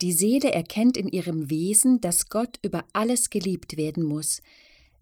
[0.00, 4.42] Die Seele erkennt in ihrem Wesen, dass Gott über alles geliebt werden muss,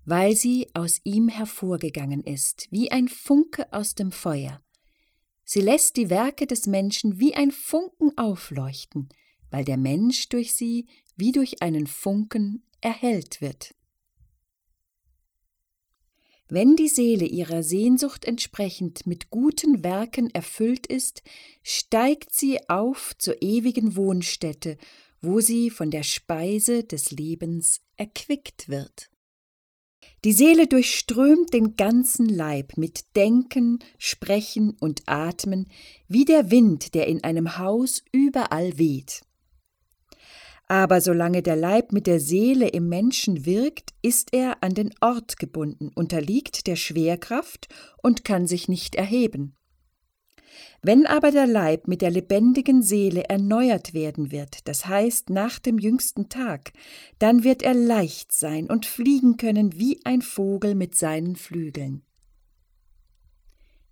[0.07, 4.63] weil sie aus ihm hervorgegangen ist, wie ein Funke aus dem Feuer.
[5.45, 9.09] Sie lässt die Werke des Menschen wie ein Funken aufleuchten,
[9.51, 10.87] weil der Mensch durch sie
[11.17, 13.75] wie durch einen Funken erhellt wird.
[16.49, 21.23] Wenn die Seele ihrer Sehnsucht entsprechend mit guten Werken erfüllt ist,
[21.65, 24.79] steigt sie auf zur ewigen Wohnstätte,
[25.21, 29.11] wo sie von der Speise des Lebens erquickt wird.
[30.25, 35.69] Die Seele durchströmt den ganzen Leib mit Denken, Sprechen und Atmen,
[36.07, 39.23] wie der Wind, der in einem Haus überall weht.
[40.69, 45.39] Aber solange der Leib mit der Seele im Menschen wirkt, ist er an den Ort
[45.39, 47.69] gebunden, unterliegt der Schwerkraft
[48.03, 49.55] und kann sich nicht erheben.
[50.83, 55.79] Wenn aber der Leib mit der lebendigen Seele erneuert werden wird, das heißt nach dem
[55.79, 56.73] jüngsten Tag,
[57.19, 62.03] dann wird er leicht sein und fliegen können wie ein Vogel mit seinen Flügeln.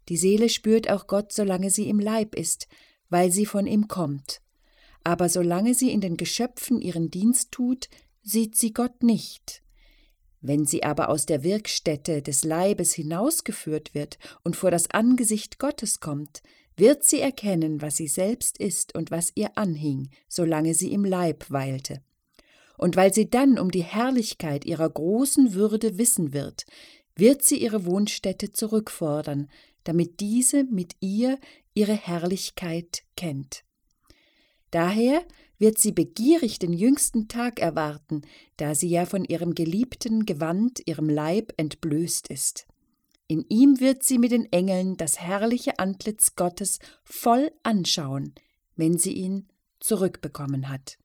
[0.09, 2.67] Die Seele spürt auch Gott, solange sie im Leib ist,
[3.11, 4.44] weil sie von ihm kommt
[5.05, 7.89] aber solange sie in den Geschöpfen ihren Dienst tut,
[8.23, 9.63] sieht sie Gott nicht.
[10.41, 16.01] Wenn sie aber aus der Wirkstätte des Leibes hinausgeführt wird und vor das Angesicht Gottes
[16.01, 16.43] kommt,
[16.77, 21.51] wird sie erkennen, was sie selbst ist und was ihr anhing, solange sie im Leib
[21.51, 22.03] weilte.
[22.77, 26.67] Und weil sie dann um die Herrlichkeit ihrer großen Würde wissen wird,
[27.17, 29.49] wird sie ihre Wohnstätte zurückfordern,
[29.85, 31.39] damit diese mit ihr
[31.75, 33.65] ihre Herrlichkeit kennt.
[34.75, 35.25] Daher
[35.57, 38.23] wird sie begierig den jüngsten Tag erwarten,
[38.57, 42.67] da sie ja von ihrem geliebten Gewand, ihrem Leib entblößt ist.
[43.29, 48.35] In ihm wird sie mit den Engeln das herrliche Antlitz Gottes voll anschauen,
[48.75, 49.47] wenn sie ihn
[49.79, 50.99] zurückbekommen hat.